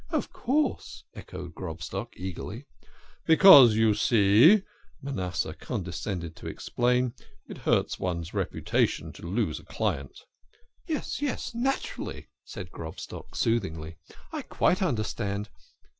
"Of 0.09 0.33
course," 0.33 1.03
echoed 1.13 1.53
Grobstock 1.53 2.13
eagerly." 2.17 2.65
Because 3.27 3.75
you 3.75 3.93
see," 3.93 4.63
Manasseh 4.99 5.53
condescended 5.53 6.35
to 6.37 6.47
explain," 6.47 7.13
it 7.51 7.59
hurts 7.69 7.99
one's 7.99 8.33
reputation 8.33 9.13
to 9.13 9.21
lose 9.27 9.59
a 9.59 9.63
client."" 9.63 10.21
Yes, 10.87 11.21
yes, 11.21 11.53
naturally," 11.53 12.29
said 12.43 12.71
Grobstock 12.71 13.35
soothingly." 13.35 13.97
I 14.33 14.41
quite 14.41 14.81
understand." 14.81 15.49